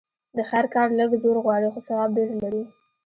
[0.37, 2.63] د خير کار لږ زور غواړي؛ خو ثواب ډېر لري.